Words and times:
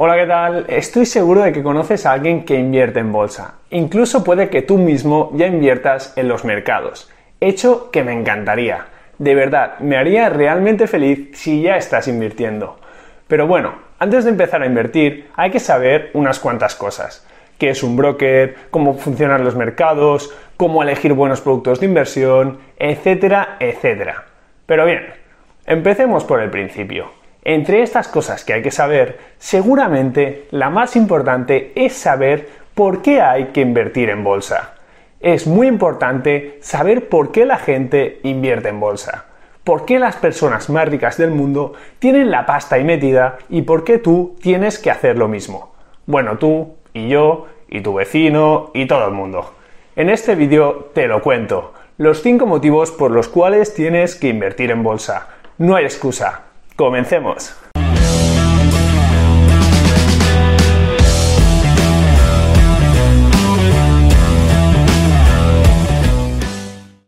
Hola, 0.00 0.14
¿qué 0.14 0.26
tal? 0.26 0.64
Estoy 0.68 1.06
seguro 1.06 1.42
de 1.42 1.50
que 1.50 1.60
conoces 1.60 2.06
a 2.06 2.12
alguien 2.12 2.44
que 2.44 2.54
invierte 2.54 3.00
en 3.00 3.10
bolsa. 3.10 3.54
Incluso 3.70 4.22
puede 4.22 4.48
que 4.48 4.62
tú 4.62 4.78
mismo 4.78 5.32
ya 5.34 5.48
inviertas 5.48 6.12
en 6.16 6.28
los 6.28 6.44
mercados. 6.44 7.10
Hecho 7.40 7.90
que 7.90 8.04
me 8.04 8.12
encantaría. 8.12 8.86
De 9.18 9.34
verdad, 9.34 9.80
me 9.80 9.96
haría 9.96 10.28
realmente 10.28 10.86
feliz 10.86 11.30
si 11.32 11.62
ya 11.62 11.76
estás 11.76 12.06
invirtiendo. 12.06 12.78
Pero 13.26 13.48
bueno, 13.48 13.74
antes 13.98 14.22
de 14.22 14.30
empezar 14.30 14.62
a 14.62 14.66
invertir 14.66 15.30
hay 15.34 15.50
que 15.50 15.58
saber 15.58 16.12
unas 16.14 16.38
cuantas 16.38 16.76
cosas. 16.76 17.26
¿Qué 17.58 17.70
es 17.70 17.82
un 17.82 17.96
broker? 17.96 18.54
¿Cómo 18.70 18.94
funcionan 18.94 19.42
los 19.42 19.56
mercados? 19.56 20.32
¿Cómo 20.56 20.84
elegir 20.84 21.12
buenos 21.12 21.40
productos 21.40 21.80
de 21.80 21.86
inversión? 21.86 22.58
Etcétera, 22.78 23.56
etcétera. 23.58 24.26
Pero 24.64 24.86
bien, 24.86 25.06
empecemos 25.66 26.22
por 26.22 26.40
el 26.40 26.50
principio. 26.50 27.17
Entre 27.44 27.82
estas 27.82 28.08
cosas 28.08 28.44
que 28.44 28.52
hay 28.52 28.62
que 28.62 28.70
saber, 28.70 29.18
seguramente 29.38 30.46
la 30.50 30.70
más 30.70 30.96
importante 30.96 31.72
es 31.74 31.94
saber 31.94 32.48
por 32.74 33.02
qué 33.02 33.20
hay 33.20 33.46
que 33.46 33.60
invertir 33.60 34.10
en 34.10 34.24
bolsa. 34.24 34.74
Es 35.20 35.46
muy 35.46 35.66
importante 35.66 36.58
saber 36.60 37.08
por 37.08 37.32
qué 37.32 37.44
la 37.44 37.56
gente 37.56 38.20
invierte 38.22 38.68
en 38.68 38.80
bolsa. 38.80 39.24
¿Por 39.64 39.84
qué 39.84 39.98
las 39.98 40.16
personas 40.16 40.70
más 40.70 40.88
ricas 40.88 41.18
del 41.18 41.30
mundo 41.30 41.74
tienen 41.98 42.30
la 42.30 42.46
pasta 42.46 42.76
ahí 42.76 42.84
metida 42.84 43.38
y 43.48 43.62
por 43.62 43.84
qué 43.84 43.98
tú 43.98 44.36
tienes 44.40 44.78
que 44.78 44.90
hacer 44.90 45.18
lo 45.18 45.28
mismo? 45.28 45.74
Bueno, 46.06 46.38
tú 46.38 46.76
y 46.94 47.08
yo 47.08 47.46
y 47.68 47.80
tu 47.80 47.94
vecino 47.94 48.70
y 48.74 48.86
todo 48.86 49.06
el 49.06 49.12
mundo. 49.12 49.54
En 49.96 50.08
este 50.08 50.36
vídeo 50.36 50.90
te 50.94 51.06
lo 51.06 51.20
cuento. 51.20 51.74
Los 51.98 52.22
5 52.22 52.46
motivos 52.46 52.92
por 52.92 53.10
los 53.10 53.28
cuales 53.28 53.74
tienes 53.74 54.14
que 54.14 54.28
invertir 54.28 54.70
en 54.70 54.82
bolsa. 54.82 55.28
No 55.58 55.74
hay 55.74 55.84
excusa. 55.84 56.47
Comencemos. 56.78 57.58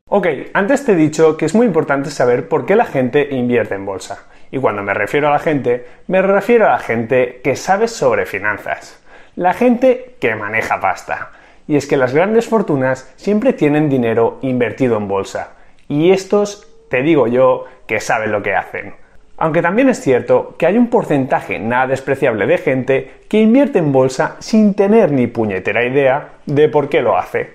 Ok, 0.08 0.26
antes 0.54 0.84
te 0.84 0.90
he 0.90 0.96
dicho 0.96 1.36
que 1.36 1.44
es 1.44 1.54
muy 1.54 1.66
importante 1.68 2.10
saber 2.10 2.48
por 2.48 2.66
qué 2.66 2.74
la 2.74 2.84
gente 2.84 3.28
invierte 3.30 3.76
en 3.76 3.86
bolsa. 3.86 4.26
Y 4.50 4.58
cuando 4.58 4.82
me 4.82 4.92
refiero 4.92 5.28
a 5.28 5.30
la 5.30 5.38
gente, 5.38 5.86
me 6.08 6.20
refiero 6.20 6.66
a 6.66 6.70
la 6.70 6.78
gente 6.80 7.40
que 7.44 7.54
sabe 7.54 7.86
sobre 7.86 8.26
finanzas. 8.26 9.00
La 9.36 9.54
gente 9.54 10.16
que 10.18 10.34
maneja 10.34 10.80
pasta. 10.80 11.30
Y 11.68 11.76
es 11.76 11.86
que 11.86 11.96
las 11.96 12.12
grandes 12.12 12.48
fortunas 12.48 13.14
siempre 13.14 13.52
tienen 13.52 13.88
dinero 13.88 14.40
invertido 14.42 14.96
en 14.96 15.06
bolsa. 15.06 15.52
Y 15.86 16.10
estos, 16.10 16.66
te 16.88 17.02
digo 17.02 17.28
yo, 17.28 17.66
que 17.86 18.00
saben 18.00 18.32
lo 18.32 18.42
que 18.42 18.56
hacen. 18.56 18.99
Aunque 19.40 19.62
también 19.62 19.88
es 19.88 19.98
cierto 20.02 20.54
que 20.58 20.66
hay 20.66 20.76
un 20.76 20.90
porcentaje 20.90 21.58
nada 21.58 21.86
despreciable 21.86 22.46
de 22.46 22.58
gente 22.58 23.10
que 23.26 23.40
invierte 23.40 23.78
en 23.78 23.90
bolsa 23.90 24.36
sin 24.38 24.74
tener 24.74 25.12
ni 25.12 25.28
puñetera 25.28 25.82
idea 25.82 26.32
de 26.44 26.68
por 26.68 26.90
qué 26.90 27.00
lo 27.00 27.16
hace. 27.16 27.54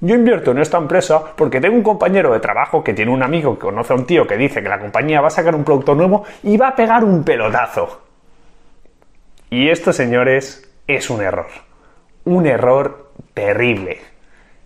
Yo 0.00 0.14
invierto 0.14 0.50
en 0.50 0.58
esta 0.58 0.76
empresa 0.76 1.22
porque 1.34 1.58
tengo 1.58 1.74
un 1.74 1.82
compañero 1.82 2.34
de 2.34 2.40
trabajo 2.40 2.84
que 2.84 2.92
tiene 2.92 3.10
un 3.10 3.22
amigo 3.22 3.54
que 3.54 3.62
conoce 3.62 3.94
a 3.94 3.96
un 3.96 4.04
tío 4.04 4.26
que 4.26 4.36
dice 4.36 4.62
que 4.62 4.68
la 4.68 4.78
compañía 4.78 5.22
va 5.22 5.28
a 5.28 5.30
sacar 5.30 5.54
un 5.54 5.64
producto 5.64 5.94
nuevo 5.94 6.22
y 6.42 6.58
va 6.58 6.68
a 6.68 6.76
pegar 6.76 7.02
un 7.02 7.24
pelotazo. 7.24 8.02
Y 9.48 9.70
esto, 9.70 9.94
señores, 9.94 10.70
es 10.86 11.08
un 11.08 11.22
error. 11.22 11.48
Un 12.26 12.46
error 12.46 13.10
terrible. 13.32 14.00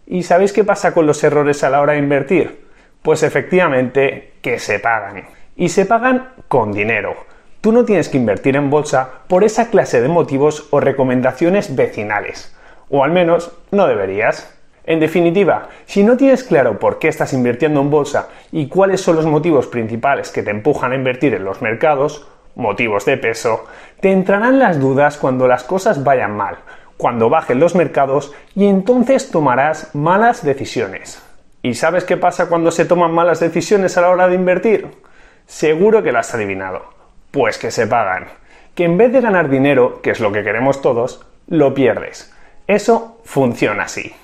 ¿Y 0.08 0.24
sabéis 0.24 0.52
qué 0.52 0.64
pasa 0.64 0.92
con 0.92 1.06
los 1.06 1.22
errores 1.22 1.62
a 1.62 1.70
la 1.70 1.80
hora 1.80 1.92
de 1.92 2.00
invertir? 2.00 2.66
Pues 3.02 3.22
efectivamente 3.22 4.32
que 4.42 4.58
se 4.58 4.80
pagan 4.80 5.35
y 5.56 5.70
se 5.70 5.86
pagan 5.86 6.28
con 6.48 6.72
dinero. 6.72 7.14
Tú 7.60 7.72
no 7.72 7.84
tienes 7.84 8.08
que 8.08 8.18
invertir 8.18 8.56
en 8.56 8.70
bolsa 8.70 9.08
por 9.26 9.42
esa 9.42 9.70
clase 9.70 10.00
de 10.00 10.08
motivos 10.08 10.68
o 10.70 10.78
recomendaciones 10.78 11.74
vecinales. 11.74 12.54
O 12.90 13.02
al 13.02 13.10
menos 13.10 13.50
no 13.72 13.86
deberías. 13.86 14.52
En 14.84 15.00
definitiva, 15.00 15.68
si 15.86 16.04
no 16.04 16.16
tienes 16.16 16.44
claro 16.44 16.78
por 16.78 17.00
qué 17.00 17.08
estás 17.08 17.32
invirtiendo 17.32 17.80
en 17.80 17.90
bolsa 17.90 18.28
y 18.52 18.68
cuáles 18.68 19.00
son 19.00 19.16
los 19.16 19.26
motivos 19.26 19.66
principales 19.66 20.30
que 20.30 20.44
te 20.44 20.50
empujan 20.50 20.92
a 20.92 20.94
invertir 20.94 21.34
en 21.34 21.44
los 21.44 21.60
mercados, 21.60 22.28
motivos 22.54 23.04
de 23.04 23.16
peso, 23.16 23.64
te 24.00 24.12
entrarán 24.12 24.60
las 24.60 24.78
dudas 24.78 25.16
cuando 25.16 25.48
las 25.48 25.64
cosas 25.64 26.04
vayan 26.04 26.36
mal, 26.36 26.58
cuando 26.96 27.28
bajen 27.28 27.58
los 27.58 27.74
mercados 27.74 28.32
y 28.54 28.66
entonces 28.66 29.30
tomarás 29.32 29.92
malas 29.94 30.44
decisiones. 30.44 31.20
¿Y 31.62 31.74
sabes 31.74 32.04
qué 32.04 32.16
pasa 32.16 32.48
cuando 32.48 32.70
se 32.70 32.84
toman 32.84 33.12
malas 33.12 33.40
decisiones 33.40 33.98
a 33.98 34.02
la 34.02 34.10
hora 34.10 34.28
de 34.28 34.36
invertir? 34.36 35.05
Seguro 35.46 36.02
que 36.02 36.12
lo 36.12 36.18
has 36.18 36.34
adivinado. 36.34 36.84
Pues 37.30 37.58
que 37.58 37.70
se 37.70 37.86
pagan. 37.86 38.26
Que 38.74 38.84
en 38.84 38.98
vez 38.98 39.12
de 39.12 39.20
ganar 39.20 39.48
dinero, 39.48 40.00
que 40.02 40.10
es 40.10 40.20
lo 40.20 40.32
que 40.32 40.42
queremos 40.42 40.82
todos, 40.82 41.24
lo 41.46 41.72
pierdes. 41.72 42.34
Eso 42.66 43.20
funciona 43.24 43.84
así. 43.84 44.14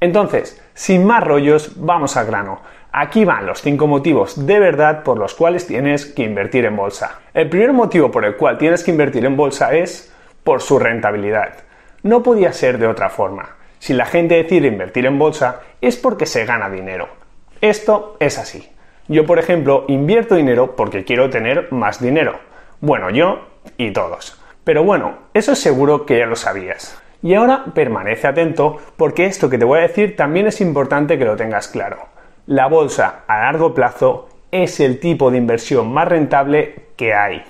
Entonces, 0.00 0.62
sin 0.74 1.06
más 1.06 1.24
rollos, 1.24 1.72
vamos 1.76 2.16
al 2.16 2.26
grano. 2.26 2.60
Aquí 2.92 3.24
van 3.24 3.46
los 3.46 3.62
5 3.62 3.86
motivos 3.86 4.46
de 4.46 4.58
verdad 4.58 5.02
por 5.02 5.18
los 5.18 5.34
cuales 5.34 5.66
tienes 5.66 6.06
que 6.06 6.22
invertir 6.22 6.66
en 6.66 6.76
bolsa. 6.76 7.20
El 7.34 7.48
primer 7.48 7.72
motivo 7.72 8.10
por 8.10 8.24
el 8.24 8.36
cual 8.36 8.58
tienes 8.58 8.84
que 8.84 8.90
invertir 8.90 9.24
en 9.24 9.36
bolsa 9.36 9.74
es 9.74 10.12
por 10.44 10.62
su 10.62 10.78
rentabilidad. 10.78 11.54
No 12.02 12.22
podía 12.22 12.52
ser 12.52 12.78
de 12.78 12.86
otra 12.86 13.08
forma. 13.08 13.56
Si 13.78 13.92
la 13.92 14.06
gente 14.06 14.36
decide 14.36 14.68
invertir 14.68 15.06
en 15.06 15.18
bolsa 15.18 15.60
es 15.80 15.96
porque 15.96 16.26
se 16.26 16.44
gana 16.44 16.70
dinero. 16.70 17.08
Esto 17.60 18.16
es 18.20 18.38
así. 18.38 18.70
Yo, 19.08 19.24
por 19.24 19.38
ejemplo, 19.38 19.84
invierto 19.88 20.34
dinero 20.34 20.74
porque 20.74 21.04
quiero 21.04 21.30
tener 21.30 21.72
más 21.72 22.00
dinero. 22.00 22.38
Bueno, 22.80 23.10
yo 23.10 23.40
y 23.78 23.92
todos. 23.92 24.40
Pero 24.64 24.82
bueno, 24.82 25.14
eso 25.32 25.54
seguro 25.54 26.06
que 26.06 26.18
ya 26.18 26.26
lo 26.26 26.36
sabías. 26.36 27.00
Y 27.22 27.34
ahora 27.34 27.66
permanece 27.74 28.26
atento 28.26 28.78
porque 28.96 29.26
esto 29.26 29.48
que 29.48 29.58
te 29.58 29.64
voy 29.64 29.78
a 29.78 29.82
decir 29.82 30.16
también 30.16 30.46
es 30.46 30.60
importante 30.60 31.18
que 31.18 31.24
lo 31.24 31.36
tengas 31.36 31.68
claro. 31.68 31.98
La 32.46 32.66
bolsa 32.66 33.22
a 33.26 33.38
largo 33.40 33.74
plazo 33.74 34.28
es 34.50 34.80
el 34.80 35.00
tipo 35.00 35.30
de 35.30 35.38
inversión 35.38 35.92
más 35.92 36.08
rentable 36.08 36.86
que 36.96 37.14
hay. 37.14 37.42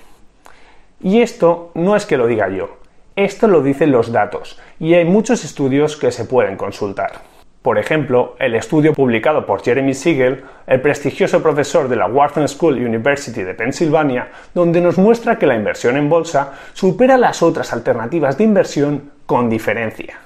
Y 1.01 1.21
esto 1.21 1.71
no 1.75 1.95
es 1.95 2.05
que 2.05 2.17
lo 2.17 2.27
diga 2.27 2.49
yo, 2.49 2.77
esto 3.15 3.47
lo 3.47 3.61
dicen 3.61 3.91
los 3.91 4.11
datos 4.11 4.59
y 4.79 4.95
hay 4.95 5.05
muchos 5.05 5.43
estudios 5.43 5.97
que 5.97 6.11
se 6.11 6.25
pueden 6.25 6.57
consultar. 6.57 7.36
Por 7.67 7.77
ejemplo, 7.77 8.37
el 8.39 8.55
estudio 8.55 8.93
publicado 8.93 9.45
por 9.45 9.61
Jeremy 9.61 9.93
Siegel, 9.93 10.41
el 10.67 10.79
prestigioso 10.79 11.43
profesor 11.43 11.89
de 11.89 11.97
la 11.97 12.07
Wharton 12.07 12.47
School 12.47 12.75
University 12.75 13.43
de 13.43 13.55
Pensilvania, 13.55 14.29
donde 14.53 14.79
nos 14.79 14.97
muestra 14.97 15.37
que 15.37 15.47
la 15.47 15.57
inversión 15.57 15.97
en 15.97 16.07
bolsa 16.07 16.53
supera 16.71 17.17
las 17.17 17.43
otras 17.43 17.73
alternativas 17.73 18.37
de 18.37 18.45
inversión 18.45 19.11
con 19.25 19.49
diferencia. 19.49 20.17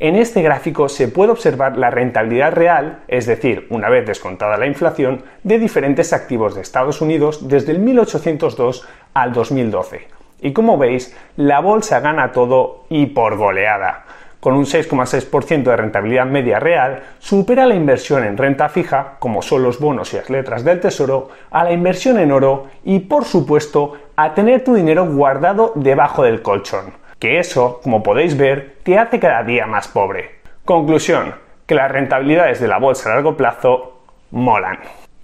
En 0.00 0.16
este 0.16 0.42
gráfico 0.42 0.88
se 0.88 1.06
puede 1.06 1.30
observar 1.30 1.78
la 1.78 1.90
rentabilidad 1.90 2.50
real, 2.50 3.04
es 3.06 3.26
decir, 3.26 3.68
una 3.70 3.88
vez 3.88 4.04
descontada 4.04 4.56
la 4.56 4.66
inflación, 4.66 5.22
de 5.44 5.60
diferentes 5.60 6.12
activos 6.12 6.56
de 6.56 6.62
Estados 6.62 7.00
Unidos 7.00 7.46
desde 7.46 7.70
el 7.70 7.78
1802 7.78 8.88
al 9.14 9.32
2012. 9.32 10.08
Y 10.40 10.52
como 10.52 10.76
veis, 10.78 11.16
la 11.36 11.60
bolsa 11.60 12.00
gana 12.00 12.32
todo 12.32 12.86
y 12.88 13.06
por 13.06 13.36
goleada 13.36 14.04
con 14.42 14.54
un 14.54 14.64
6,6% 14.64 15.62
de 15.62 15.76
rentabilidad 15.76 16.26
media 16.26 16.58
real, 16.58 17.04
supera 17.20 17.64
la 17.64 17.76
inversión 17.76 18.24
en 18.24 18.36
renta 18.36 18.68
fija, 18.68 19.14
como 19.20 19.40
son 19.40 19.62
los 19.62 19.78
bonos 19.78 20.12
y 20.12 20.16
las 20.16 20.30
letras 20.30 20.64
del 20.64 20.80
tesoro, 20.80 21.28
a 21.52 21.62
la 21.62 21.70
inversión 21.70 22.18
en 22.18 22.32
oro 22.32 22.66
y, 22.82 22.98
por 22.98 23.24
supuesto, 23.24 23.92
a 24.16 24.34
tener 24.34 24.64
tu 24.64 24.74
dinero 24.74 25.06
guardado 25.06 25.70
debajo 25.76 26.24
del 26.24 26.42
colchón, 26.42 26.86
que 27.20 27.38
eso, 27.38 27.78
como 27.84 28.02
podéis 28.02 28.36
ver, 28.36 28.78
te 28.82 28.98
hace 28.98 29.20
cada 29.20 29.44
día 29.44 29.66
más 29.66 29.86
pobre. 29.86 30.40
Conclusión, 30.64 31.36
que 31.64 31.76
las 31.76 31.92
rentabilidades 31.92 32.58
de 32.58 32.66
la 32.66 32.78
bolsa 32.78 33.12
a 33.12 33.14
largo 33.14 33.36
plazo 33.36 34.00
molan. 34.32 34.80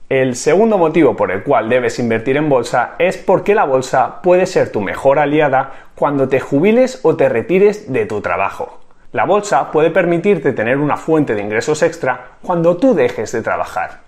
El 0.08 0.36
segundo 0.36 0.78
motivo 0.78 1.16
por 1.16 1.32
el 1.32 1.42
cual 1.42 1.68
debes 1.68 1.98
invertir 1.98 2.36
en 2.36 2.48
bolsa 2.48 2.94
es 3.00 3.18
porque 3.18 3.56
la 3.56 3.64
bolsa 3.64 4.22
puede 4.22 4.46
ser 4.46 4.70
tu 4.70 4.80
mejor 4.80 5.18
aliada 5.18 5.72
cuando 5.96 6.28
te 6.28 6.38
jubiles 6.38 7.00
o 7.02 7.16
te 7.16 7.28
retires 7.28 7.92
de 7.92 8.06
tu 8.06 8.20
trabajo. 8.20 8.77
La 9.12 9.24
bolsa 9.24 9.70
puede 9.70 9.90
permitirte 9.90 10.52
tener 10.52 10.76
una 10.76 10.98
fuente 10.98 11.34
de 11.34 11.40
ingresos 11.40 11.82
extra 11.82 12.32
cuando 12.42 12.76
tú 12.76 12.94
dejes 12.94 13.32
de 13.32 13.40
trabajar. 13.40 14.00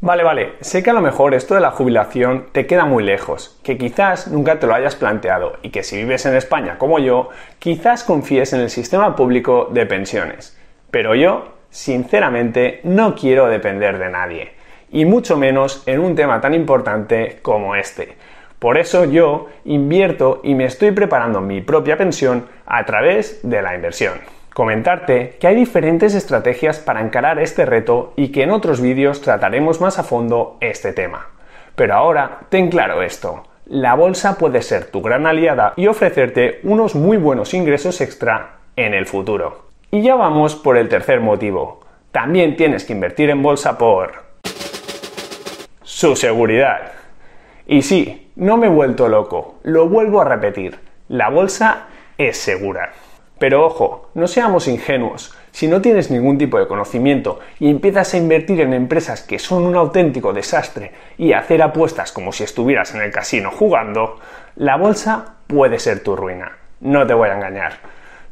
Vale, 0.00 0.22
vale, 0.22 0.54
sé 0.62 0.82
que 0.82 0.88
a 0.88 0.94
lo 0.94 1.02
mejor 1.02 1.34
esto 1.34 1.54
de 1.54 1.60
la 1.60 1.70
jubilación 1.70 2.46
te 2.50 2.66
queda 2.66 2.86
muy 2.86 3.04
lejos, 3.04 3.60
que 3.62 3.76
quizás 3.76 4.28
nunca 4.28 4.58
te 4.58 4.66
lo 4.66 4.74
hayas 4.74 4.96
planteado 4.96 5.58
y 5.60 5.68
que 5.68 5.82
si 5.82 5.98
vives 5.98 6.24
en 6.24 6.34
España 6.34 6.78
como 6.78 6.98
yo, 6.98 7.28
quizás 7.58 8.04
confíes 8.04 8.54
en 8.54 8.60
el 8.60 8.70
sistema 8.70 9.14
público 9.16 9.68
de 9.70 9.84
pensiones. 9.84 10.58
Pero 10.90 11.14
yo, 11.14 11.52
sinceramente, 11.68 12.80
no 12.84 13.14
quiero 13.14 13.48
depender 13.48 13.98
de 13.98 14.08
nadie, 14.08 14.52
y 14.90 15.04
mucho 15.04 15.36
menos 15.36 15.82
en 15.84 16.00
un 16.00 16.14
tema 16.14 16.40
tan 16.40 16.54
importante 16.54 17.38
como 17.42 17.76
este 17.76 18.16
por 18.62 18.78
eso 18.78 19.04
yo 19.06 19.48
invierto 19.64 20.40
y 20.44 20.54
me 20.54 20.66
estoy 20.66 20.92
preparando 20.92 21.40
mi 21.40 21.60
propia 21.60 21.96
pensión 21.96 22.46
a 22.64 22.86
través 22.86 23.40
de 23.42 23.60
la 23.60 23.74
inversión. 23.74 24.12
Comentarte 24.54 25.36
que 25.40 25.48
hay 25.48 25.56
diferentes 25.56 26.14
estrategias 26.14 26.78
para 26.78 27.00
encarar 27.00 27.40
este 27.40 27.66
reto 27.66 28.12
y 28.14 28.28
que 28.28 28.44
en 28.44 28.52
otros 28.52 28.80
vídeos 28.80 29.20
trataremos 29.20 29.80
más 29.80 29.98
a 29.98 30.04
fondo 30.04 30.58
este 30.60 30.92
tema. 30.92 31.26
Pero 31.74 31.94
ahora 31.94 32.42
ten 32.50 32.70
claro 32.70 33.02
esto, 33.02 33.42
la 33.66 33.94
bolsa 33.94 34.38
puede 34.38 34.62
ser 34.62 34.92
tu 34.92 35.02
gran 35.02 35.26
aliada 35.26 35.72
y 35.74 35.88
ofrecerte 35.88 36.60
unos 36.62 36.94
muy 36.94 37.16
buenos 37.16 37.54
ingresos 37.54 38.00
extra 38.00 38.58
en 38.76 38.94
el 38.94 39.06
futuro. 39.06 39.70
Y 39.90 40.02
ya 40.02 40.14
vamos 40.14 40.54
por 40.54 40.76
el 40.76 40.88
tercer 40.88 41.20
motivo. 41.20 41.80
También 42.12 42.54
tienes 42.54 42.84
que 42.84 42.92
invertir 42.92 43.28
en 43.30 43.42
bolsa 43.42 43.76
por 43.76 44.22
su 45.82 46.14
seguridad. 46.14 47.01
Y 47.72 47.80
sí, 47.80 48.30
no 48.36 48.58
me 48.58 48.66
he 48.66 48.70
vuelto 48.70 49.08
loco, 49.08 49.54
lo 49.62 49.88
vuelvo 49.88 50.20
a 50.20 50.26
repetir, 50.26 50.78
la 51.08 51.30
bolsa 51.30 51.86
es 52.18 52.36
segura. 52.36 52.92
Pero 53.38 53.64
ojo, 53.64 54.10
no 54.12 54.26
seamos 54.26 54.68
ingenuos. 54.68 55.34
Si 55.52 55.68
no 55.68 55.80
tienes 55.80 56.10
ningún 56.10 56.36
tipo 56.36 56.58
de 56.58 56.68
conocimiento 56.68 57.40
y 57.58 57.70
empiezas 57.70 58.12
a 58.12 58.18
invertir 58.18 58.60
en 58.60 58.74
empresas 58.74 59.22
que 59.22 59.38
son 59.38 59.62
un 59.62 59.74
auténtico 59.74 60.34
desastre 60.34 60.92
y 61.16 61.32
hacer 61.32 61.62
apuestas 61.62 62.12
como 62.12 62.32
si 62.32 62.44
estuvieras 62.44 62.94
en 62.94 63.00
el 63.00 63.10
casino 63.10 63.50
jugando, 63.50 64.20
la 64.54 64.76
bolsa 64.76 65.36
puede 65.46 65.78
ser 65.78 66.02
tu 66.02 66.14
ruina. 66.14 66.58
No 66.80 67.06
te 67.06 67.14
voy 67.14 67.30
a 67.30 67.36
engañar. 67.36 67.78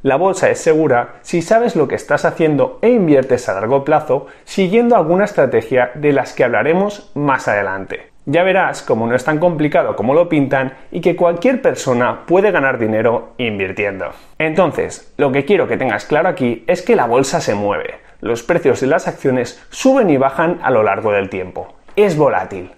La 0.03 0.17
bolsa 0.17 0.51
es 0.51 0.61
segura 0.61 1.15
si 1.23 1.41
sabes 1.41 1.77
lo 1.77 1.89
que 1.89 1.95
estás 1.95 2.27
haciendo 2.27 2.79
e 2.83 2.91
inviertes 2.91 3.49
a 3.49 3.55
largo 3.55 3.87
plazo 3.87 4.27
siguiendo 4.45 4.97
alguna 4.97 5.25
estrategia 5.25 5.93
de 5.95 6.13
las 6.13 6.35
que 6.35 6.45
hablaremos 6.45 7.11
más 7.15 7.49
adelante. 7.49 8.10
Ya 8.27 8.43
verás 8.43 8.83
cómo 8.83 9.07
no 9.07 9.15
es 9.15 9.25
tan 9.25 9.39
complicado 9.39 9.97
como 9.97 10.15
lo 10.15 10.29
pintan 10.29 10.75
y 10.93 11.01
que 11.01 11.17
cualquier 11.17 11.63
persona 11.63 12.27
puede 12.27 12.51
ganar 12.51 12.79
dinero 12.79 13.35
invirtiendo. 13.39 14.11
Entonces, 14.39 15.13
lo 15.17 15.33
que 15.33 15.45
quiero 15.45 15.67
que 15.67 15.77
tengas 15.77 16.05
claro 16.05 16.29
aquí 16.29 16.65
es 16.67 16.83
que 16.83 16.97
la 16.97 17.07
bolsa 17.07 17.41
se 17.41 17.55
mueve. 17.55 17.95
Los 18.21 18.43
precios 18.43 18.81
de 18.81 18.87
las 18.89 19.09
acciones 19.09 19.65
suben 19.71 20.11
y 20.11 20.19
bajan 20.19 20.59
a 20.63 20.71
lo 20.71 20.83
largo 20.83 21.13
del 21.13 21.31
tiempo. 21.31 21.75
Es 21.97 22.17
volátil 22.17 22.71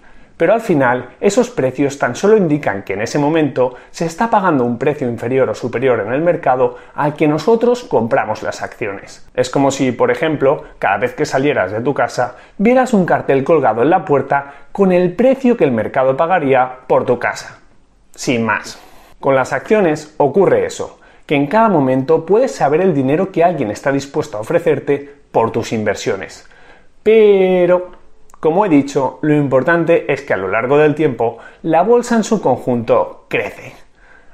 pero 0.43 0.55
al 0.55 0.59
final 0.59 1.11
esos 1.21 1.49
precios 1.49 1.97
tan 1.97 2.17
solo 2.17 2.35
indican 2.35 2.83
que 2.83 2.95
en 2.95 3.01
ese 3.01 3.17
momento 3.17 3.75
se 3.91 4.05
está 4.05 4.29
pagando 4.29 4.65
un 4.65 4.77
precio 4.77 5.07
inferior 5.07 5.49
o 5.49 5.55
superior 5.55 6.01
en 6.01 6.11
el 6.11 6.19
mercado 6.19 6.75
al 6.95 7.13
que 7.15 7.29
nosotros 7.29 7.85
compramos 7.85 8.43
las 8.43 8.61
acciones. 8.61 9.25
Es 9.35 9.49
como 9.49 9.71
si, 9.71 9.93
por 9.93 10.11
ejemplo, 10.11 10.65
cada 10.79 10.97
vez 10.97 11.13
que 11.13 11.25
salieras 11.25 11.71
de 11.71 11.79
tu 11.79 11.93
casa, 11.93 12.35
vieras 12.57 12.93
un 12.93 13.05
cartel 13.05 13.45
colgado 13.45 13.83
en 13.83 13.89
la 13.89 14.03
puerta 14.03 14.65
con 14.73 14.91
el 14.91 15.13
precio 15.13 15.55
que 15.55 15.63
el 15.63 15.71
mercado 15.71 16.17
pagaría 16.17 16.79
por 16.87 17.05
tu 17.05 17.17
casa. 17.17 17.61
Sin 18.13 18.43
más. 18.43 18.77
Con 19.21 19.35
las 19.35 19.53
acciones 19.53 20.13
ocurre 20.17 20.65
eso, 20.65 20.99
que 21.25 21.35
en 21.35 21.47
cada 21.47 21.69
momento 21.69 22.25
puedes 22.25 22.53
saber 22.53 22.81
el 22.81 22.93
dinero 22.93 23.31
que 23.31 23.45
alguien 23.45 23.71
está 23.71 23.93
dispuesto 23.93 24.35
a 24.35 24.41
ofrecerte 24.41 25.09
por 25.31 25.51
tus 25.51 25.71
inversiones. 25.71 26.45
Pero 27.01 28.02
como 28.43 28.65
he 28.65 28.69
dicho, 28.69 29.19
lo 29.21 29.35
importante 29.35 30.11
es 30.11 30.21
que 30.21 30.33
a 30.33 30.37
lo 30.37 30.49
largo 30.49 30.77
del 30.77 30.95
tiempo 30.95 31.37
la 31.61 31.81
bolsa 31.81 32.17
en 32.17 32.25
su 32.25 32.41
conjunto 32.41 33.25
crece. 33.29 33.71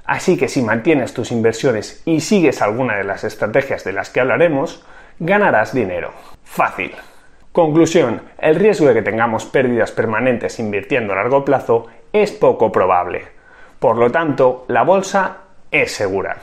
Así 0.03 0.35
que 0.35 0.47
si 0.47 0.63
mantienes 0.63 1.13
tus 1.13 1.31
inversiones 1.31 2.01
y 2.05 2.21
sigues 2.21 2.63
alguna 2.63 2.95
de 2.95 3.03
las 3.03 3.23
estrategias 3.23 3.83
de 3.83 3.93
las 3.93 4.09
que 4.09 4.19
hablaremos, 4.19 4.83
ganarás 5.19 5.75
dinero. 5.75 6.09
Fácil. 6.43 6.91
Conclusión, 7.51 8.23
el 8.39 8.55
riesgo 8.55 8.87
de 8.87 8.95
que 8.95 9.03
tengamos 9.03 9.45
pérdidas 9.45 9.91
permanentes 9.91 10.57
invirtiendo 10.57 11.13
a 11.13 11.17
largo 11.17 11.45
plazo 11.45 11.85
es 12.11 12.31
poco 12.31 12.71
probable. 12.71 13.27
Por 13.77 13.97
lo 13.97 14.11
tanto, 14.11 14.65
la 14.69 14.81
bolsa 14.81 15.37
es 15.69 15.91
segura. 15.91 16.37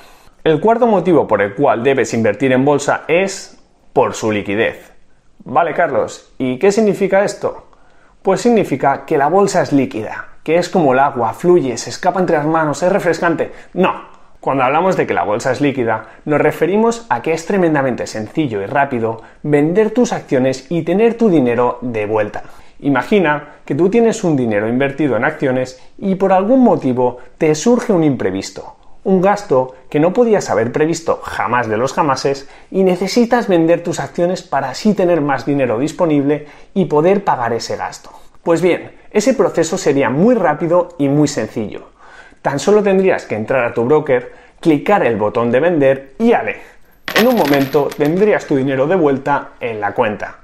El 0.45 0.61
cuarto 0.61 0.87
motivo 0.87 1.27
por 1.27 1.43
el 1.43 1.57
cual 1.57 1.83
debes 1.83 2.15
invertir 2.15 2.53
en 2.53 2.65
bolsa 2.65 3.03
es 3.09 3.61
por 3.93 4.15
su 4.15 4.31
liquidez. 4.31 4.96
Vale, 5.49 5.75
Carlos, 5.75 6.33
¿y 6.39 6.59
qué 6.59 6.73
significa 6.73 7.23
esto? 7.23 7.69
Pues 8.21 8.41
significa 8.41 9.05
que 9.07 9.17
la 9.17 9.29
bolsa 9.29 9.63
es 9.63 9.73
líquida, 9.73 10.27
que 10.43 10.57
es 10.57 10.69
como 10.69 10.93
el 10.93 10.99
agua, 10.99 11.35
fluye, 11.35 11.77
se 11.77 11.91
escapa 11.91 12.19
entre 12.19 12.37
las 12.37 12.47
manos, 12.47 12.83
es 12.83 12.91
refrescante. 12.91 13.53
No, 13.75 13.95
cuando 14.41 14.65
hablamos 14.65 14.97
de 14.97 15.07
que 15.07 15.15
la 15.15 15.23
bolsa 15.23 15.53
es 15.53 15.61
líquida, 15.61 16.07
nos 16.25 16.41
referimos 16.41 17.07
a 17.11 17.23
que 17.23 17.33
es 17.33 17.47
tremendamente 17.47 18.09
sencillo 18.09 18.61
y 18.61 18.67
rápido 18.67 19.23
vender 19.45 19.93
tus 19.93 20.13
acciones 20.13 20.67
y 20.69 20.83
tener 20.83 21.17
tu 21.17 21.29
dinero 21.29 21.79
de 21.81 22.07
vuelta. 22.07 22.43
Imagina 22.81 23.59
que 23.65 23.77
tú 23.77 23.89
tienes 23.89 24.25
un 24.25 24.37
dinero 24.37 24.69
invertido 24.69 25.17
en 25.17 25.25
acciones 25.25 25.81
y 25.97 26.17
por 26.17 26.33
algún 26.33 26.65
motivo 26.65 27.19
te 27.39 27.55
surge 27.55 27.93
un 27.93 28.03
imprevisto 28.03 28.75
un 29.07 29.21
gasto 29.21 29.77
que 29.89 30.01
no 30.01 30.13
podías 30.13 30.51
haber 30.51 30.73
previsto 30.73 31.21
jamás 31.23 31.69
de 31.69 31.77
los 31.77 31.93
jamases 31.93 32.49
y 32.73 32.83
necesitas 32.83 33.47
vender 33.47 33.85
tus 33.85 34.01
acciones 34.01 34.43
para 34.43 34.71
así 34.71 34.95
tener 34.95 35.21
más 35.21 35.47
dinero 35.47 35.79
disponible 35.79 36.49
y 36.75 36.87
poder 36.87 37.23
pagar 37.23 37.53
ese 37.53 37.77
gasto. 37.77 38.11
Pues 38.43 38.61
bien, 38.61 38.91
ese 39.13 39.35
proceso 39.35 39.79
sería 39.79 40.11
muy 40.11 40.35
rápido 40.35 40.89
y 40.99 41.09
muy 41.09 41.29
sencillo. 41.29 41.91
Tan 42.43 42.59
solo 42.59 42.83
tendrías 42.83 43.27
que 43.27 43.37
entrar 43.37 43.65
a 43.65 43.73
tu 43.73 43.85
broker, 43.85 44.33
clicar 44.59 45.07
el 45.07 45.15
botón 45.15 45.53
de 45.53 45.61
vender 45.61 46.15
y 46.19 46.33
ale. 46.33 46.57
En 47.15 47.29
un 47.29 47.37
momento 47.37 47.89
tendrías 47.97 48.45
tu 48.45 48.57
dinero 48.57 48.89
de 48.89 48.97
vuelta 48.97 49.51
en 49.61 49.81
la 49.81 49.95
cuenta. 49.95 50.41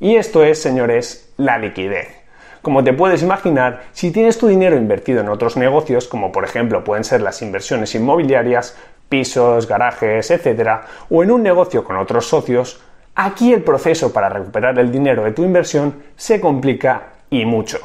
Y 0.00 0.16
esto 0.16 0.42
es, 0.42 0.60
señores, 0.60 1.32
la 1.36 1.56
liquidez. 1.56 2.21
Como 2.62 2.84
te 2.84 2.92
puedes 2.92 3.24
imaginar, 3.24 3.82
si 3.90 4.12
tienes 4.12 4.38
tu 4.38 4.46
dinero 4.46 4.76
invertido 4.76 5.20
en 5.20 5.28
otros 5.28 5.56
negocios, 5.56 6.06
como 6.06 6.30
por 6.30 6.44
ejemplo 6.44 6.84
pueden 6.84 7.02
ser 7.02 7.20
las 7.20 7.42
inversiones 7.42 7.92
inmobiliarias, 7.96 8.76
pisos, 9.08 9.66
garajes, 9.66 10.30
etc., 10.30 10.82
o 11.10 11.24
en 11.24 11.32
un 11.32 11.42
negocio 11.42 11.82
con 11.82 11.96
otros 11.96 12.28
socios, 12.28 12.80
aquí 13.16 13.52
el 13.52 13.64
proceso 13.64 14.12
para 14.12 14.28
recuperar 14.28 14.78
el 14.78 14.92
dinero 14.92 15.24
de 15.24 15.32
tu 15.32 15.42
inversión 15.42 16.04
se 16.16 16.40
complica 16.40 17.14
y 17.30 17.44
mucho. 17.44 17.80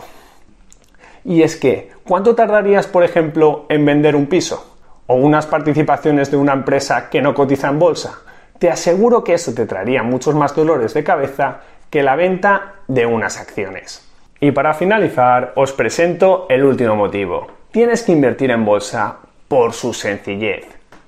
Y 1.26 1.42
es 1.42 1.56
que, 1.56 1.90
¿cuánto 2.08 2.36
tardarías, 2.36 2.86
por 2.86 3.04
ejemplo, 3.04 3.66
en 3.70 3.84
vender 3.84 4.16
un 4.16 4.28
piso? 4.28 4.78
¿O 5.08 5.16
unas 5.16 5.48
participaciones 5.48 6.30
de 6.30 6.38
una 6.38 6.54
empresa 6.54 7.10
que 7.10 7.22
no 7.22 7.34
cotiza 7.34 7.70
en 7.70 7.80
bolsa? 7.80 8.20
Te 8.60 8.70
aseguro 8.70 9.24
que 9.24 9.34
eso 9.34 9.56
te 9.56 9.66
traería 9.66 10.04
muchos 10.04 10.36
más 10.36 10.56
dolores 10.56 10.94
de 10.94 11.04
cabeza 11.04 11.62
que 11.90 12.04
la 12.04 12.16
venta 12.16 12.76
de 12.88 13.08
unas 13.08 13.40
acciones. 13.40 14.07
Y 14.40 14.52
para 14.52 14.76
finalizar, 14.76 15.54
os 15.56 15.74
presento 15.74 16.46
el 16.48 16.64
último 16.64 16.96
motivo. 16.96 17.48
Tienes 17.72 18.04
que 18.04 18.12
invertir 18.12 18.52
en 18.52 18.66
bolsa 18.66 19.18
por 19.48 19.74
su 19.74 19.94
sencillez. 19.94 20.66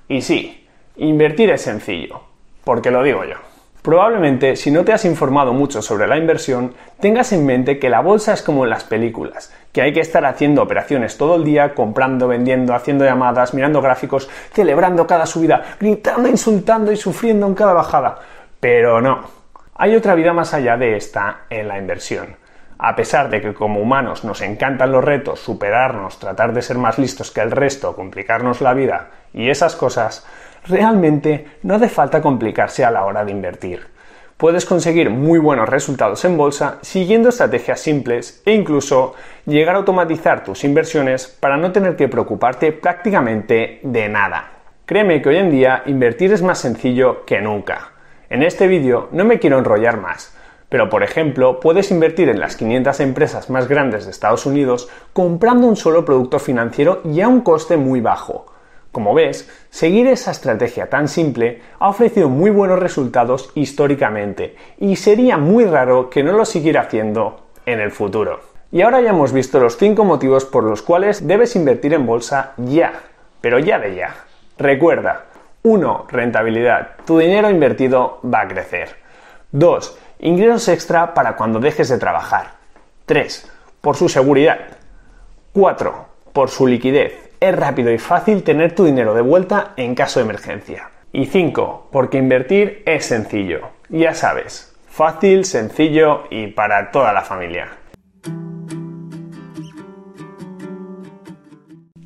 Y 0.08 0.20
sí, 0.22 0.66
invertir 0.96 1.50
es 1.50 1.62
sencillo, 1.62 2.22
porque 2.64 2.90
lo 2.90 3.04
digo 3.04 3.24
yo. 3.24 3.36
Probablemente, 3.82 4.56
si 4.56 4.72
no 4.72 4.84
te 4.84 4.92
has 4.92 5.04
informado 5.04 5.52
mucho 5.52 5.80
sobre 5.80 6.08
la 6.08 6.18
inversión, 6.18 6.74
tengas 6.98 7.32
en 7.32 7.46
mente 7.46 7.78
que 7.78 7.88
la 7.88 8.00
bolsa 8.00 8.34
es 8.34 8.42
como 8.42 8.64
en 8.64 8.70
las 8.70 8.82
películas, 8.82 9.54
que 9.72 9.80
hay 9.80 9.92
que 9.92 10.00
estar 10.00 10.26
haciendo 10.26 10.60
operaciones 10.60 11.16
todo 11.16 11.36
el 11.36 11.44
día, 11.44 11.72
comprando, 11.74 12.26
vendiendo, 12.26 12.74
haciendo 12.74 13.04
llamadas, 13.04 13.54
mirando 13.54 13.80
gráficos, 13.80 14.28
celebrando 14.52 15.06
cada 15.06 15.24
subida, 15.24 15.76
gritando, 15.78 16.28
insultando 16.28 16.90
y 16.90 16.96
sufriendo 16.96 17.46
en 17.46 17.54
cada 17.54 17.74
bajada. 17.74 18.18
Pero 18.58 19.00
no, 19.00 19.20
hay 19.76 19.94
otra 19.94 20.16
vida 20.16 20.32
más 20.32 20.52
allá 20.52 20.76
de 20.76 20.96
esta 20.96 21.42
en 21.48 21.68
la 21.68 21.78
inversión 21.78 22.40
a 22.82 22.96
pesar 22.96 23.28
de 23.28 23.42
que 23.42 23.52
como 23.52 23.80
humanos 23.80 24.24
nos 24.24 24.40
encantan 24.40 24.90
los 24.90 25.04
retos, 25.04 25.40
superarnos, 25.40 26.18
tratar 26.18 26.54
de 26.54 26.62
ser 26.62 26.78
más 26.78 26.98
listos 26.98 27.30
que 27.30 27.42
el 27.42 27.50
resto, 27.50 27.94
complicarnos 27.94 28.62
la 28.62 28.72
vida 28.72 29.10
y 29.34 29.50
esas 29.50 29.76
cosas, 29.76 30.26
realmente 30.66 31.46
no 31.62 31.74
hace 31.74 31.88
falta 31.88 32.22
complicarse 32.22 32.84
a 32.84 32.90
la 32.90 33.04
hora 33.04 33.24
de 33.24 33.32
invertir. 33.32 33.86
Puedes 34.38 34.64
conseguir 34.64 35.10
muy 35.10 35.38
buenos 35.38 35.68
resultados 35.68 36.24
en 36.24 36.38
bolsa 36.38 36.78
siguiendo 36.80 37.28
estrategias 37.28 37.80
simples 37.80 38.42
e 38.46 38.54
incluso 38.54 39.14
llegar 39.44 39.74
a 39.74 39.78
automatizar 39.78 40.42
tus 40.42 40.64
inversiones 40.64 41.28
para 41.28 41.58
no 41.58 41.72
tener 41.72 41.96
que 41.96 42.08
preocuparte 42.08 42.72
prácticamente 42.72 43.80
de 43.82 44.08
nada. 44.08 44.52
Créeme 44.86 45.20
que 45.20 45.28
hoy 45.28 45.36
en 45.36 45.50
día 45.50 45.82
invertir 45.84 46.32
es 46.32 46.42
más 46.42 46.58
sencillo 46.58 47.26
que 47.26 47.42
nunca. 47.42 47.92
En 48.30 48.42
este 48.42 48.66
vídeo 48.66 49.10
no 49.12 49.26
me 49.26 49.38
quiero 49.38 49.58
enrollar 49.58 49.98
más, 50.00 50.34
pero, 50.70 50.88
por 50.88 51.02
ejemplo, 51.02 51.60
puedes 51.60 51.90
invertir 51.90 52.30
en 52.30 52.40
las 52.40 52.56
500 52.56 53.00
empresas 53.00 53.50
más 53.50 53.68
grandes 53.68 54.06
de 54.06 54.12
Estados 54.12 54.46
Unidos 54.46 54.88
comprando 55.12 55.66
un 55.66 55.76
solo 55.76 56.04
producto 56.06 56.38
financiero 56.38 57.02
y 57.04 57.20
a 57.20 57.28
un 57.28 57.42
coste 57.42 57.76
muy 57.76 58.00
bajo. 58.00 58.46
Como 58.92 59.12
ves, 59.12 59.48
seguir 59.68 60.06
esa 60.06 60.30
estrategia 60.30 60.88
tan 60.88 61.08
simple 61.08 61.60
ha 61.78 61.88
ofrecido 61.88 62.28
muy 62.28 62.50
buenos 62.50 62.78
resultados 62.78 63.50
históricamente 63.54 64.56
y 64.78 64.96
sería 64.96 65.36
muy 65.36 65.64
raro 65.64 66.08
que 66.08 66.22
no 66.22 66.32
lo 66.32 66.44
siguiera 66.44 66.82
haciendo 66.82 67.48
en 67.66 67.80
el 67.80 67.90
futuro. 67.90 68.40
Y 68.72 68.82
ahora 68.82 69.00
ya 69.00 69.10
hemos 69.10 69.32
visto 69.32 69.58
los 69.58 69.76
5 69.76 70.04
motivos 70.04 70.44
por 70.44 70.62
los 70.62 70.82
cuales 70.82 71.26
debes 71.26 71.56
invertir 71.56 71.94
en 71.94 72.06
bolsa 72.06 72.52
ya, 72.56 72.92
pero 73.40 73.58
ya 73.58 73.80
de 73.80 73.96
ya. 73.96 74.14
Recuerda, 74.56 75.26
1. 75.62 76.06
Rentabilidad. 76.08 76.90
Tu 77.04 77.18
dinero 77.18 77.50
invertido 77.50 78.20
va 78.24 78.42
a 78.42 78.48
crecer. 78.48 78.99
2. 79.52 79.98
Ingresos 80.20 80.68
extra 80.68 81.12
para 81.12 81.34
cuando 81.34 81.58
dejes 81.58 81.88
de 81.88 81.98
trabajar. 81.98 82.52
3. 83.06 83.50
Por 83.80 83.96
su 83.96 84.08
seguridad. 84.08 84.58
4. 85.52 86.06
Por 86.32 86.50
su 86.50 86.66
liquidez. 86.66 87.30
Es 87.40 87.56
rápido 87.56 87.90
y 87.90 87.98
fácil 87.98 88.44
tener 88.44 88.74
tu 88.74 88.84
dinero 88.84 89.14
de 89.14 89.22
vuelta 89.22 89.72
en 89.76 89.94
caso 89.94 90.20
de 90.20 90.26
emergencia. 90.26 90.90
Y 91.12 91.26
5. 91.26 91.88
Porque 91.90 92.18
invertir 92.18 92.82
es 92.86 93.06
sencillo. 93.06 93.70
Ya 93.88 94.14
sabes, 94.14 94.76
fácil, 94.88 95.44
sencillo 95.44 96.24
y 96.30 96.48
para 96.48 96.92
toda 96.92 97.12
la 97.12 97.22
familia. 97.22 97.70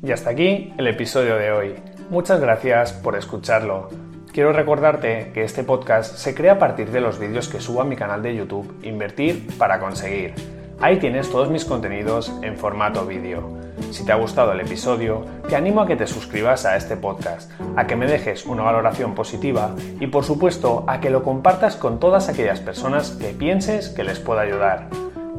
Y 0.01 0.11
hasta 0.11 0.31
aquí 0.31 0.73
el 0.77 0.87
episodio 0.87 1.35
de 1.35 1.51
hoy. 1.51 1.75
Muchas 2.09 2.39
gracias 2.39 2.93
por 2.93 3.15
escucharlo. 3.15 3.89
Quiero 4.35 4.51
recordarte 4.51 5.31
que 5.33 5.45
este 5.45 5.63
podcast 5.63 6.17
se 6.17 6.35
crea 6.35 6.55
a 6.55 6.59
partir 6.59 6.91
de 6.91 6.99
los 6.99 7.19
vídeos 7.19 7.47
que 7.47 7.61
subo 7.61 7.79
a 7.79 7.85
mi 7.85 7.95
canal 7.95 8.21
de 8.21 8.35
YouTube 8.35 8.69
Invertir 8.83 9.47
para 9.57 9.79
conseguir. 9.79 10.33
Ahí 10.81 10.97
tienes 10.99 11.31
todos 11.31 11.49
mis 11.49 11.63
contenidos 11.63 12.33
en 12.41 12.57
formato 12.57 13.05
vídeo. 13.05 13.47
Si 13.91 14.05
te 14.05 14.11
ha 14.11 14.15
gustado 14.15 14.51
el 14.51 14.59
episodio, 14.59 15.23
te 15.47 15.55
animo 15.55 15.79
a 15.79 15.87
que 15.87 15.95
te 15.95 16.05
suscribas 16.05 16.65
a 16.65 16.75
este 16.75 16.97
podcast, 16.97 17.49
a 17.77 17.87
que 17.87 17.95
me 17.95 18.07
dejes 18.07 18.45
una 18.45 18.63
valoración 18.63 19.15
positiva 19.15 19.73
y 20.01 20.07
por 20.07 20.25
supuesto 20.25 20.83
a 20.85 20.99
que 20.99 21.11
lo 21.11 21.23
compartas 21.23 21.77
con 21.77 22.01
todas 22.01 22.27
aquellas 22.27 22.59
personas 22.59 23.11
que 23.11 23.29
pienses 23.29 23.87
que 23.87 24.03
les 24.03 24.19
pueda 24.19 24.41
ayudar. 24.41 24.89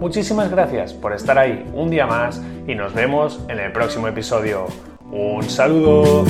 Muchísimas 0.01 0.51
gracias 0.51 0.95
por 0.95 1.13
estar 1.13 1.39
ahí 1.39 1.71
un 1.75 1.91
día 1.91 2.07
más 2.07 2.41
y 2.67 2.75
nos 2.75 2.95
vemos 2.95 3.45
en 3.51 3.59
el 3.59 3.73
próximo 3.73 4.09
episodio. 4.09 4.69
Un 5.11 5.43
saludo. 5.43 6.25